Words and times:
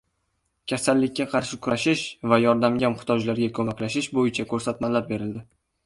Kasallikka 0.71 1.27
qarshi 1.33 1.59
kurashish 1.67 2.07
va 2.33 2.41
yordamga 2.47 2.93
muhtojlarga 2.97 3.53
ko‘maklashish 3.61 4.13
bo‘yicha 4.19 4.51
ko‘rsatmalar 4.55 5.11
berildi 5.15 5.51